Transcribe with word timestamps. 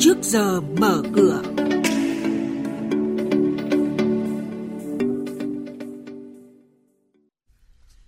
trước 0.00 0.16
giờ 0.22 0.60
mở 0.60 1.02
cửa. 1.14 1.42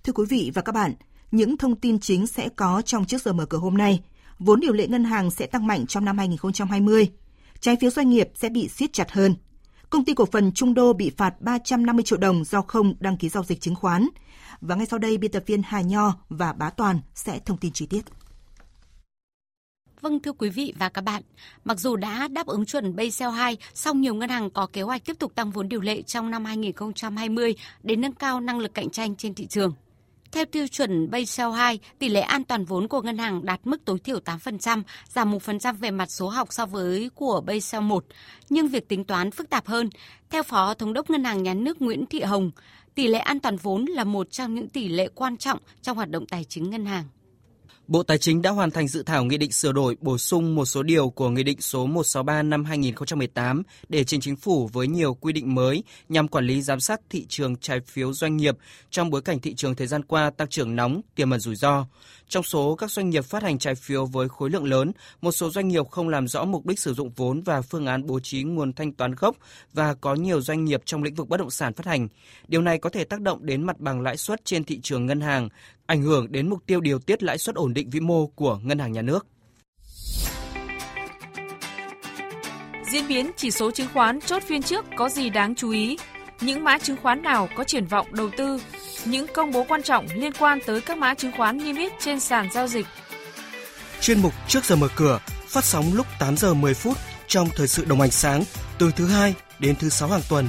Thưa 0.05 0.13
quý 0.13 0.25
vị 0.29 0.51
và 0.55 0.63
các 0.63 0.73
bạn, 0.75 0.95
những 1.31 1.57
thông 1.57 1.77
tin 1.77 1.99
chính 1.99 2.27
sẽ 2.27 2.49
có 2.49 2.83
trong 2.83 3.05
trước 3.05 3.23
giờ 3.23 3.33
mở 3.33 3.47
cửa 3.47 3.59
hôm 3.59 3.77
nay. 3.77 4.03
Vốn 4.39 4.61
điều 4.61 4.73
lệ 4.73 4.87
ngân 4.89 5.05
hàng 5.05 5.31
sẽ 5.31 5.47
tăng 5.47 5.67
mạnh 5.67 5.87
trong 5.87 6.05
năm 6.05 6.19
2020. 6.19 7.11
Trái 7.61 7.77
phiếu 7.81 7.91
doanh 7.91 8.11
nghiệp 8.11 8.31
sẽ 8.35 8.49
bị 8.49 8.69
siết 8.69 8.93
chặt 8.93 9.13
hơn. 9.13 9.35
Công 9.91 10.05
ty 10.05 10.15
cổ 10.15 10.25
phần 10.25 10.53
Trung 10.53 10.75
Đô 10.75 10.93
bị 10.93 11.11
phạt 11.17 11.41
350 11.41 12.03
triệu 12.03 12.19
đồng 12.19 12.45
do 12.45 12.63
không 12.63 12.95
đăng 13.01 13.17
ký 13.17 13.29
giao 13.29 13.45
dịch 13.45 13.61
chứng 13.61 13.75
khoán. 13.75 14.09
Và 14.61 14.75
ngay 14.75 14.87
sau 14.87 14.99
đây, 14.99 15.19
biên 15.19 15.31
tập 15.31 15.43
viên 15.47 15.63
Hà 15.63 15.81
Nho 15.81 16.15
và 16.29 16.53
Bá 16.53 16.71
Toàn 16.71 17.01
sẽ 17.15 17.39
thông 17.39 17.59
tin 17.59 17.73
chi 17.73 17.87
tiết. 17.87 18.05
Vâng 20.01 20.21
thưa 20.21 20.33
quý 20.33 20.51
vị 20.51 20.73
và 20.79 20.89
các 20.89 21.01
bạn, 21.01 21.23
mặc 21.65 21.79
dù 21.79 21.97
đã 21.97 22.29
đáp 22.29 22.47
ứng 22.47 22.67
chuẩn 22.67 22.97
Basel 22.97 23.29
2, 23.31 23.57
song 23.75 24.01
nhiều 24.01 24.15
ngân 24.15 24.31
hàng 24.31 24.51
có 24.51 24.67
kế 24.67 24.83
hoạch 24.83 25.05
tiếp 25.05 25.19
tục 25.19 25.35
tăng 25.35 25.51
vốn 25.51 25.69
điều 25.69 25.81
lệ 25.81 26.03
trong 26.03 26.31
năm 26.31 26.45
2020 26.45 27.55
để 27.83 27.97
nâng 27.97 28.13
cao 28.13 28.41
năng 28.41 28.59
lực 28.59 28.75
cạnh 28.75 28.91
tranh 28.91 29.17
trên 29.17 29.35
thị 29.35 29.47
trường. 29.47 29.73
Theo 30.33 30.45
tiêu 30.45 30.67
chuẩn 30.67 31.11
Basel 31.11 31.51
2, 31.51 31.79
tỷ 31.99 32.09
lệ 32.09 32.21
an 32.21 32.45
toàn 32.45 32.65
vốn 32.65 32.89
của 32.89 33.03
ngân 33.03 33.19
hàng 33.19 33.45
đạt 33.45 33.61
mức 33.65 33.85
tối 33.85 33.99
thiểu 33.99 34.19
8%, 34.25 34.83
giảm 35.09 35.33
1% 35.33 35.75
về 35.75 35.91
mặt 35.91 36.11
số 36.11 36.29
học 36.29 36.53
so 36.53 36.67
với 36.67 37.11
của 37.15 37.43
Basel 37.47 37.83
1. 37.83 38.05
Nhưng 38.51 38.69
việc 38.69 38.89
tính 38.89 39.05
toán 39.05 39.31
phức 39.31 39.51
tạp 39.51 39.67
hơn. 39.67 39.91
Theo 40.31 40.43
Phó 40.43 40.75
Thống 40.75 40.93
đốc 40.93 41.11
Ngân 41.11 41.25
hàng 41.25 41.43
Nhà 41.43 41.55
nước 41.55 41.83
Nguyễn 41.83 42.07
Thị 42.07 42.21
Hồng, 42.21 42.51
tỷ 42.95 43.07
lệ 43.07 43.19
an 43.19 43.41
toàn 43.41 43.57
vốn 43.57 43.85
là 43.85 44.05
một 44.05 44.31
trong 44.31 44.55
những 44.55 44.69
tỷ 44.69 44.89
lệ 44.89 45.09
quan 45.15 45.37
trọng 45.37 45.59
trong 45.83 45.97
hoạt 45.97 46.11
động 46.11 46.27
tài 46.27 46.45
chính 46.45 46.71
ngân 46.71 46.87
hàng. 46.87 47.05
Bộ 47.91 48.03
Tài 48.03 48.19
chính 48.19 48.43
đã 48.43 48.51
hoàn 48.51 48.71
thành 48.71 48.89
dự 48.89 49.03
thảo 49.03 49.25
nghị 49.25 49.39
định 49.39 49.53
sửa 49.53 49.73
đổi 49.73 49.97
bổ 50.01 50.19
sung 50.19 50.55
một 50.55 50.65
số 50.65 50.83
điều 50.83 51.11
của 51.11 51.29
Nghị 51.29 51.43
định 51.43 51.61
số 51.61 51.87
163 51.87 52.43
năm 52.43 52.65
2018 52.65 53.63
để 53.89 54.05
trình 54.05 54.21
chính 54.21 54.37
phủ 54.37 54.71
với 54.73 54.89
nhiều 54.89 55.15
quy 55.15 55.33
định 55.33 55.55
mới 55.55 55.85
nhằm 56.09 56.29
quản 56.29 56.45
lý 56.45 56.63
giám 56.63 56.81
sát 56.81 57.01
thị 57.11 57.27
trường 57.29 57.57
trái 57.57 57.81
phiếu 57.81 58.13
doanh 58.13 58.37
nghiệp 58.37 58.57
trong 58.91 59.11
bối 59.11 59.23
cảnh 59.23 59.41
thị 59.41 59.55
trường 59.55 59.75
thời 59.75 59.87
gian 59.87 60.05
qua 60.05 60.31
tăng 60.31 60.49
trưởng 60.49 60.77
nóng, 60.77 61.01
tiềm 61.15 61.31
ẩn 61.31 61.41
rủi 61.41 61.57
ro. 61.57 61.87
Trong 62.29 62.43
số 62.43 62.75
các 62.75 62.91
doanh 62.91 63.11
nghiệp 63.11 63.25
phát 63.25 63.43
hành 63.43 63.59
trái 63.59 63.75
phiếu 63.75 64.07
với 64.07 64.29
khối 64.29 64.51
lượng 64.51 64.65
lớn, 64.65 64.93
một 65.21 65.33
số 65.33 65.51
doanh 65.51 65.69
nghiệp 65.69 65.89
không 65.91 66.09
làm 66.09 66.29
rõ 66.29 66.45
mục 66.45 66.67
đích 66.67 66.79
sử 66.79 66.95
dụng 66.95 67.11
vốn 67.17 67.43
và 67.43 67.63
phương 67.63 67.87
án 67.87 68.07
bố 68.07 68.21
trí 68.21 68.43
nguồn 68.43 68.73
thanh 68.73 68.93
toán 68.93 69.15
gốc 69.15 69.37
và 69.73 69.95
có 69.95 70.15
nhiều 70.15 70.41
doanh 70.41 70.65
nghiệp 70.65 70.83
trong 70.85 71.03
lĩnh 71.03 71.15
vực 71.15 71.29
bất 71.29 71.37
động 71.37 71.51
sản 71.51 71.75
phát 71.75 71.87
hành. 71.87 72.09
Điều 72.49 72.63
này 72.63 72.79
có 72.79 72.91
thể 72.91 73.05
tác 73.05 73.21
động 73.21 73.47
đến 73.47 73.63
mặt 73.63 73.79
bằng 73.79 74.01
lãi 74.01 74.17
suất 74.17 74.45
trên 74.45 74.65
thị 74.65 74.81
trường 74.83 75.07
ngân 75.07 75.21
hàng, 75.21 75.49
ảnh 75.91 76.03
hưởng 76.03 76.33
đến 76.33 76.51
mục 76.51 76.67
tiêu 76.67 76.81
điều 76.81 76.99
tiết 76.99 77.23
lãi 77.23 77.39
suất 77.39 77.57
ổn 77.57 77.75
định 77.75 77.91
vĩ 77.91 78.01
mô 78.01 78.27
của 78.27 78.59
ngân 78.63 78.79
hàng 78.79 78.93
nhà 78.93 79.03
nước. 79.03 79.27
Diễn 82.91 83.09
biến 83.09 83.31
chỉ 83.37 83.51
số 83.51 83.71
chứng 83.71 83.89
khoán 83.95 84.21
chốt 84.21 84.43
phiên 84.43 84.63
trước 84.63 84.85
có 84.97 85.09
gì 85.09 85.31
đáng 85.31 85.55
chú 85.55 85.71
ý? 85.71 85.99
Những 86.41 86.65
mã 86.65 86.79
chứng 86.79 86.97
khoán 87.03 87.23
nào 87.23 87.49
có 87.57 87.65
triển 87.65 87.87
vọng 87.87 88.07
đầu 88.13 88.31
tư? 88.37 88.63
Những 89.05 89.27
công 89.35 89.53
bố 89.53 89.65
quan 89.69 89.83
trọng 89.83 90.07
liên 90.15 90.33
quan 90.33 90.59
tới 90.67 90.81
các 90.81 90.99
mã 90.99 91.15
chứng 91.15 91.33
khoán 91.37 91.59
niêm 91.59 91.77
yết 91.77 91.93
trên 92.01 92.21
sàn 92.21 92.49
giao 92.53 92.67
dịch. 92.67 92.87
Chuyên 94.01 94.21
mục 94.21 94.33
Trước 94.49 94.65
giờ 94.65 94.77
mở 94.77 94.89
cửa 94.97 95.21
phát 95.47 95.65
sóng 95.65 95.85
lúc 95.95 96.07
8 96.19 96.37
giờ 96.37 96.55
10 96.55 96.75
phút 96.75 96.97
trong 97.27 97.49
thời 97.57 97.69
sự 97.69 97.85
đồng 97.85 98.01
hành 98.01 98.11
sáng 98.11 98.43
từ 98.79 98.91
thứ 98.97 99.07
hai 99.07 99.35
đến 99.59 99.77
thứ 99.77 99.89
sáu 99.89 100.09
hàng 100.09 100.23
tuần 100.29 100.49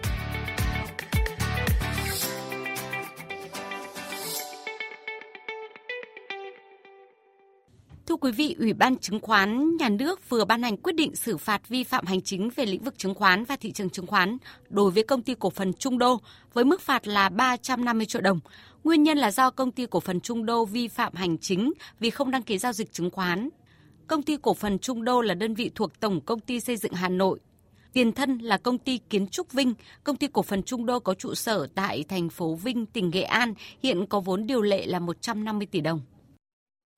Thưa 8.11 8.17
quý 8.17 8.31
vị, 8.31 8.55
Ủy 8.59 8.73
ban 8.73 8.97
Chứng 8.97 9.19
khoán 9.19 9.77
Nhà 9.77 9.89
nước 9.89 10.29
vừa 10.29 10.45
ban 10.45 10.63
hành 10.63 10.77
quyết 10.77 10.95
định 10.95 11.15
xử 11.15 11.37
phạt 11.37 11.69
vi 11.69 11.83
phạm 11.83 12.05
hành 12.05 12.21
chính 12.21 12.49
về 12.55 12.65
lĩnh 12.65 12.83
vực 12.83 12.97
chứng 12.97 13.15
khoán 13.15 13.43
và 13.43 13.55
thị 13.55 13.71
trường 13.71 13.89
chứng 13.89 14.07
khoán 14.07 14.37
đối 14.69 14.91
với 14.91 15.03
công 15.03 15.21
ty 15.21 15.35
cổ 15.39 15.49
phần 15.49 15.73
Trung 15.73 15.97
Đô 15.97 16.21
với 16.53 16.65
mức 16.65 16.81
phạt 16.81 17.07
là 17.07 17.29
350 17.29 18.05
triệu 18.05 18.21
đồng. 18.21 18.39
Nguyên 18.83 19.03
nhân 19.03 19.17
là 19.17 19.31
do 19.31 19.49
công 19.49 19.71
ty 19.71 19.85
cổ 19.85 19.99
phần 19.99 20.21
Trung 20.21 20.45
Đô 20.45 20.65
vi 20.65 20.87
phạm 20.87 21.13
hành 21.13 21.37
chính 21.37 21.73
vì 21.99 22.09
không 22.09 22.31
đăng 22.31 22.43
ký 22.43 22.57
giao 22.57 22.73
dịch 22.73 22.93
chứng 22.93 23.11
khoán. 23.11 23.49
Công 24.07 24.23
ty 24.23 24.37
cổ 24.41 24.53
phần 24.53 24.79
Trung 24.79 25.03
Đô 25.03 25.21
là 25.21 25.33
đơn 25.33 25.53
vị 25.53 25.71
thuộc 25.75 25.99
Tổng 25.99 26.21
công 26.21 26.39
ty 26.39 26.59
xây 26.59 26.77
dựng 26.77 26.93
Hà 26.93 27.09
Nội. 27.09 27.39
Tiền 27.93 28.11
thân 28.11 28.37
là 28.37 28.57
công 28.57 28.77
ty 28.77 28.97
Kiến 29.09 29.27
trúc 29.27 29.51
Vinh, 29.51 29.73
công 30.03 30.15
ty 30.15 30.27
cổ 30.27 30.41
phần 30.41 30.63
Trung 30.63 30.85
Đô 30.85 30.99
có 30.99 31.13
trụ 31.13 31.35
sở 31.35 31.67
tại 31.75 32.03
thành 32.09 32.29
phố 32.29 32.55
Vinh, 32.55 32.85
tỉnh 32.85 33.09
Nghệ 33.09 33.21
An, 33.21 33.53
hiện 33.83 34.05
có 34.05 34.19
vốn 34.19 34.47
điều 34.47 34.61
lệ 34.61 34.85
là 34.85 34.99
150 34.99 35.67
tỷ 35.71 35.81
đồng. 35.81 36.01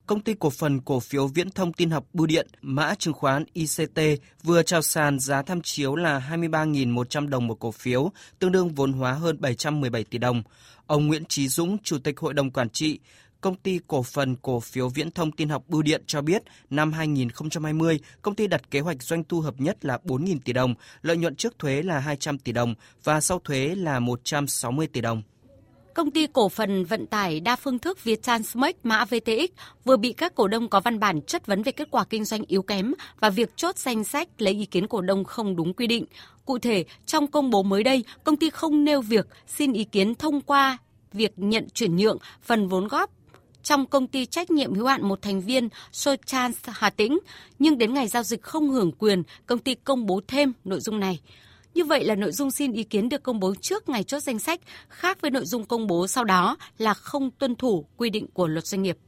Công 0.06 0.20
ty 0.20 0.34
cổ 0.34 0.50
phần 0.50 0.80
cổ 0.80 1.00
phiếu 1.00 1.26
viễn 1.26 1.50
thông 1.50 1.72
tin 1.72 1.90
học 1.90 2.06
Bưu 2.12 2.26
điện, 2.26 2.46
mã 2.62 2.94
chứng 2.94 3.14
khoán 3.14 3.44
ICT 3.52 4.00
vừa 4.42 4.62
chào 4.62 4.82
sàn 4.82 5.18
giá 5.18 5.42
tham 5.42 5.60
chiếu 5.62 5.96
là 5.96 6.28
23.100 6.30 7.28
đồng 7.28 7.46
một 7.46 7.54
cổ 7.60 7.70
phiếu, 7.70 8.10
tương 8.38 8.52
đương 8.52 8.68
vốn 8.68 8.92
hóa 8.92 9.12
hơn 9.12 9.40
717 9.40 10.04
tỷ 10.04 10.18
đồng. 10.18 10.42
Ông 10.86 11.06
Nguyễn 11.06 11.24
Trí 11.24 11.48
Dũng, 11.48 11.78
Chủ 11.82 11.98
tịch 11.98 12.20
Hội 12.20 12.34
đồng 12.34 12.50
Quản 12.50 12.70
trị, 12.70 13.00
Công 13.40 13.56
ty 13.56 13.80
cổ 13.86 14.02
phần 14.02 14.36
cổ 14.36 14.60
phiếu 14.60 14.88
viễn 14.88 15.10
thông 15.10 15.32
tin 15.32 15.48
học 15.48 15.64
Bưu 15.68 15.82
điện 15.82 16.02
cho 16.06 16.22
biết 16.22 16.42
năm 16.70 16.92
2020, 16.92 18.00
công 18.22 18.34
ty 18.34 18.46
đặt 18.46 18.70
kế 18.70 18.80
hoạch 18.80 19.02
doanh 19.02 19.24
thu 19.24 19.40
hợp 19.40 19.54
nhất 19.58 19.84
là 19.84 19.98
4.000 20.04 20.38
tỷ 20.44 20.52
đồng, 20.52 20.74
lợi 21.02 21.16
nhuận 21.16 21.36
trước 21.36 21.58
thuế 21.58 21.82
là 21.82 21.98
200 21.98 22.38
tỷ 22.38 22.52
đồng 22.52 22.74
và 23.04 23.20
sau 23.20 23.38
thuế 23.38 23.74
là 23.74 24.00
160 24.00 24.86
tỷ 24.86 25.00
đồng. 25.00 25.22
Công 25.94 26.10
ty 26.10 26.26
cổ 26.26 26.48
phần 26.48 26.84
vận 26.84 27.06
tải 27.06 27.40
đa 27.40 27.56
phương 27.56 27.78
thức 27.78 28.04
Viettransmex 28.04 28.74
mã 28.82 29.04
VTX 29.04 29.50
vừa 29.84 29.96
bị 29.96 30.12
các 30.12 30.34
cổ 30.34 30.48
đông 30.48 30.68
có 30.68 30.80
văn 30.80 31.00
bản 31.00 31.22
chất 31.22 31.46
vấn 31.46 31.62
về 31.62 31.72
kết 31.72 31.88
quả 31.90 32.04
kinh 32.04 32.24
doanh 32.24 32.42
yếu 32.46 32.62
kém 32.62 32.94
và 33.20 33.30
việc 33.30 33.56
chốt 33.56 33.78
danh 33.78 34.04
sách 34.04 34.28
lấy 34.38 34.54
ý 34.54 34.66
kiến 34.66 34.86
cổ 34.86 35.00
đông 35.00 35.24
không 35.24 35.56
đúng 35.56 35.74
quy 35.74 35.86
định. 35.86 36.04
Cụ 36.44 36.58
thể, 36.58 36.84
trong 37.06 37.26
công 37.26 37.50
bố 37.50 37.62
mới 37.62 37.82
đây, 37.82 38.04
công 38.24 38.36
ty 38.36 38.50
không 38.50 38.84
nêu 38.84 39.00
việc 39.00 39.26
xin 39.46 39.72
ý 39.72 39.84
kiến 39.84 40.14
thông 40.14 40.40
qua 40.40 40.78
việc 41.12 41.32
nhận 41.36 41.68
chuyển 41.74 41.96
nhượng 41.96 42.18
phần 42.42 42.68
vốn 42.68 42.88
góp 42.88 43.10
trong 43.62 43.86
công 43.86 44.06
ty 44.06 44.26
trách 44.26 44.50
nhiệm 44.50 44.74
hữu 44.74 44.86
hạn 44.86 45.08
một 45.08 45.22
thành 45.22 45.40
viên 45.40 45.68
Sochans 45.92 46.56
Hà 46.64 46.90
Tĩnh, 46.90 47.18
nhưng 47.58 47.78
đến 47.78 47.94
ngày 47.94 48.08
giao 48.08 48.22
dịch 48.22 48.42
không 48.42 48.70
hưởng 48.70 48.92
quyền, 48.92 49.22
công 49.46 49.58
ty 49.58 49.74
công 49.74 50.06
bố 50.06 50.20
thêm 50.28 50.52
nội 50.64 50.80
dung 50.80 51.00
này. 51.00 51.20
Như 51.74 51.84
vậy 51.84 52.04
là 52.04 52.14
nội 52.14 52.32
dung 52.32 52.50
xin 52.50 52.72
ý 52.72 52.84
kiến 52.84 53.08
được 53.08 53.22
công 53.22 53.40
bố 53.40 53.54
trước 53.60 53.88
ngày 53.88 54.04
chốt 54.04 54.20
danh 54.20 54.38
sách, 54.38 54.60
khác 54.88 55.20
với 55.20 55.30
nội 55.30 55.44
dung 55.46 55.64
công 55.64 55.86
bố 55.86 56.06
sau 56.06 56.24
đó 56.24 56.56
là 56.78 56.94
không 56.94 57.30
tuân 57.30 57.56
thủ 57.56 57.86
quy 57.96 58.10
định 58.10 58.26
của 58.32 58.46
luật 58.46 58.66
doanh 58.66 58.82
nghiệp. 58.82 58.98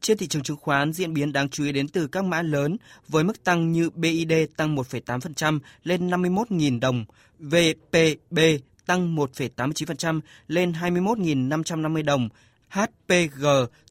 Trên 0.00 0.18
thị 0.18 0.26
trường 0.26 0.42
chứng 0.42 0.56
khoán, 0.56 0.92
diễn 0.92 1.14
biến 1.14 1.32
đáng 1.32 1.48
chú 1.48 1.64
ý 1.64 1.72
đến 1.72 1.88
từ 1.88 2.06
các 2.06 2.24
mã 2.24 2.42
lớn 2.42 2.76
với 3.08 3.24
mức 3.24 3.44
tăng 3.44 3.72
như 3.72 3.90
BID 3.90 4.32
tăng 4.56 4.76
1,8% 4.76 5.58
lên 5.84 6.10
51.000 6.10 6.80
đồng, 6.80 7.04
VPB 7.38 8.38
tăng 8.86 9.16
1,89% 9.16 10.20
lên 10.48 10.72
21.550 10.72 12.04
đồng, 12.04 12.28
HPG 12.68 13.46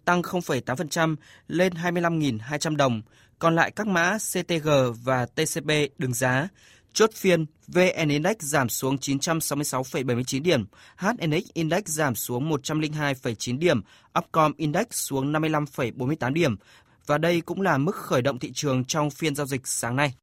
tăng 0.06 0.22
0,8% 0.22 1.16
lên 1.48 1.74
25.200 1.74 2.76
đồng. 2.76 3.02
Còn 3.40 3.56
lại 3.56 3.72
các 3.72 3.88
mã 3.88 4.18
CTG 4.18 4.70
và 5.04 5.26
TCB 5.26 5.72
đứng 5.98 6.14
giá. 6.14 6.48
Chốt 7.00 7.14
phiên, 7.14 7.46
VN 7.68 8.10
Index 8.10 8.36
giảm 8.40 8.70
xuống 8.70 8.96
966,79 8.96 10.42
điểm, 10.42 10.66
HNX 10.98 11.44
Index 11.54 11.84
giảm 11.86 12.16
xuống 12.16 12.50
102,9 12.52 13.60
điểm, 13.60 13.82
Upcom 14.20 14.54
Index 14.58 14.86
xuống 14.92 15.34
55,48 15.34 16.34
điểm. 16.34 16.56
Và 17.06 17.18
đây 17.18 17.42
cũng 17.42 17.62
là 17.62 17.78
mức 17.78 17.96
khởi 17.96 18.22
động 18.22 18.40
thị 18.40 18.52
trường 18.54 18.86
trong 18.86 19.10
phiên 19.10 19.36
giao 19.36 19.46
dịch 19.46 19.68
sáng 19.68 19.96
nay. 19.96 20.14